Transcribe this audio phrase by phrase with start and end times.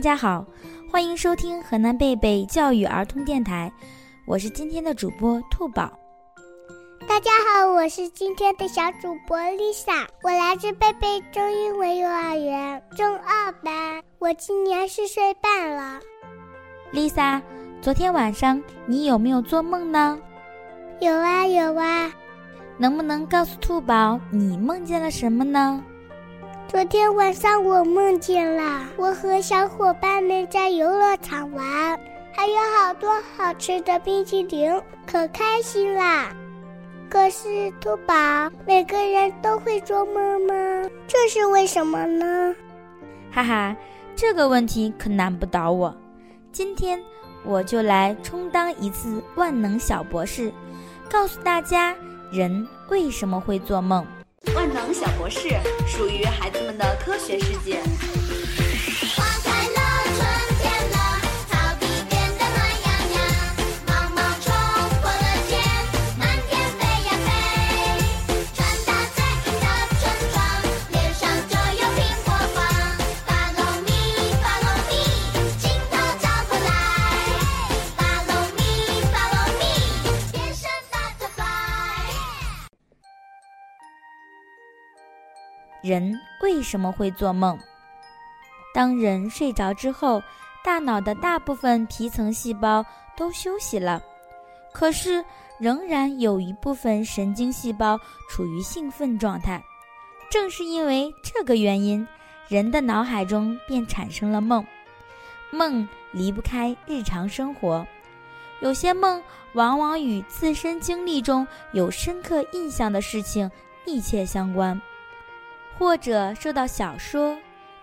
[0.00, 0.46] 嗨，大家好，
[0.90, 3.70] 欢迎收听河南贝贝教育儿童电台，
[4.24, 5.92] 我是今天的主播兔宝。
[7.06, 16.00] 大家好，我是今天的小主播 Lisa，我来自贝贝中英文幼儿园中二班，我今年四岁半了。
[16.94, 17.42] Lisa，
[17.82, 20.18] 昨天晚上你有没有做梦呢？
[21.00, 22.10] 有啊有啊，
[22.78, 25.84] 能不能告诉兔宝你梦见了什么呢？
[26.70, 31.66] 昨天晚上我梦见了我和小伙伴们在游乐场玩，
[32.32, 34.72] 还有好多好吃的冰淇淋，
[35.04, 36.28] 可开心啦！
[37.10, 38.14] 可是兔宝，
[38.64, 40.54] 每个人都会做梦吗？
[41.08, 42.54] 这是为什么呢？
[43.32, 43.76] 哈哈，
[44.14, 45.92] 这个问题可难不倒我。
[46.52, 47.02] 今天
[47.44, 50.52] 我就来充当一次万能小博士，
[51.10, 51.92] 告诉大家
[52.30, 54.06] 人为什么会做梦。
[54.54, 55.48] 万能小博士
[55.86, 57.80] 属于孩子们的科学世界。
[85.82, 87.58] 人为什么会做梦？
[88.74, 90.22] 当人睡着之后，
[90.62, 92.84] 大脑的大部分皮层细胞
[93.16, 94.02] 都休息了，
[94.72, 95.24] 可是
[95.58, 99.62] 仍然有一部分神经细胞处于兴奋状态。
[100.30, 102.06] 正是因为这个原因，
[102.46, 104.64] 人的脑海中便产生了梦。
[105.50, 107.84] 梦离不开日常生活，
[108.60, 109.20] 有些梦
[109.54, 113.50] 往往与自身经历中有深刻印象的事情
[113.84, 114.80] 密切相关。
[115.80, 117.34] 或者受到小说、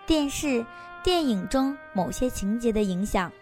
[0.06, 0.64] 电视、
[1.02, 3.32] 电影中某些情节的影响，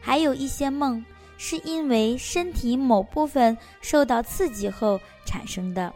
[0.00, 1.04] 还有一些梦
[1.38, 5.94] 是因为身体某部分受到刺激后产生的。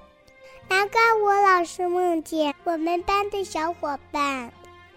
[0.68, 4.52] 难怪我老是梦见我们班的小伙伴。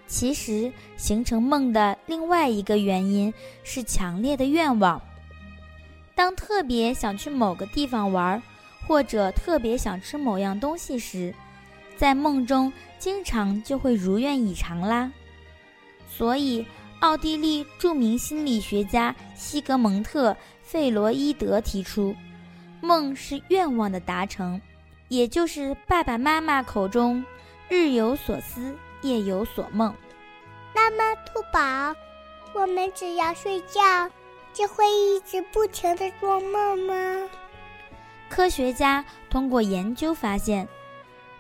[0.05, 3.33] 其实，形成梦的另外一个原因
[3.63, 5.01] 是强烈的愿望。
[6.13, 8.39] 当特别想去某个地方玩，
[8.87, 11.33] 或者特别想吃某样东西时，
[11.97, 15.11] 在梦中经常就会如愿以偿啦。
[16.07, 16.65] 所以，
[17.01, 20.31] 奥地利著名心理学家西格蒙特·
[20.61, 22.15] 费罗伊德提出，
[22.81, 24.59] 梦是愿望的达成，
[25.09, 27.23] 也就是爸爸妈妈口中
[27.69, 29.93] “日有所思，夜有所梦”。
[30.73, 31.93] 那么，兔宝，
[32.53, 34.09] 我们只要睡觉，
[34.53, 37.29] 就会一直不停的做梦吗？
[38.29, 40.67] 科学家通过研究发现。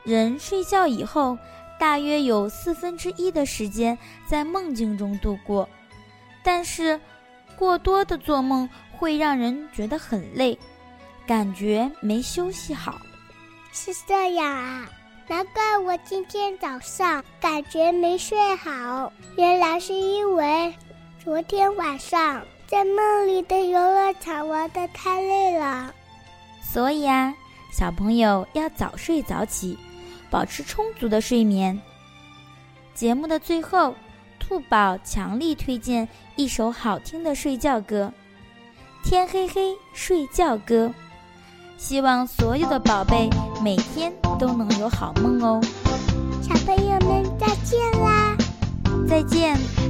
[0.07, 1.37] 人睡觉以后，
[1.77, 5.67] 大约有四分之一的时间在梦境中度过，
[6.41, 6.97] 但是
[7.57, 10.57] 过多的做梦会让人觉得很累，
[11.27, 12.95] 感觉没休息好。
[13.73, 14.89] 是这样啊，
[15.27, 20.73] 难怪我今天早上感觉没睡好，原来是因为
[21.21, 25.93] 昨天晚上在梦里的游乐场玩的太累了。
[26.63, 27.33] 所以啊，
[27.73, 29.77] 小朋友要早睡早起。
[30.29, 31.79] 保持充足的睡眠。
[32.93, 33.93] 节目的最后，
[34.39, 38.11] 兔宝强力推荐一首好听的睡觉歌
[39.09, 40.87] 《天黑黑睡觉歌》，
[41.77, 43.29] 希望所有的宝贝
[43.63, 45.61] 每天都能有好梦哦。
[46.41, 48.35] 小朋友们再见啦！
[49.07, 49.86] 再见。